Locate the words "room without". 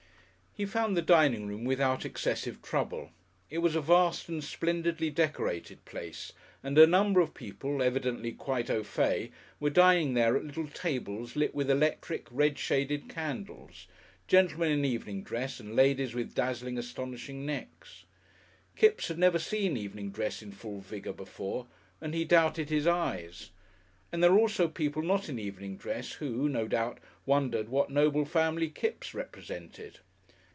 1.47-2.03